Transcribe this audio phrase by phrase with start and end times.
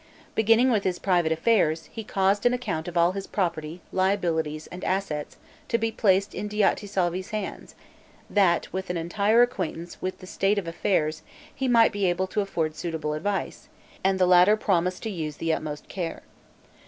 [0.33, 4.83] Beginning with his private affairs, he caused an account of all his property, liabilities, and
[4.83, 7.75] assets, to be placed in Diotisalvi's hands,
[8.27, 11.21] that, with an entire acquaintance with the state of his affairs,
[11.53, 13.69] he might be able to afford suitable advice,
[14.03, 16.23] and the latter promised to use the utmost care.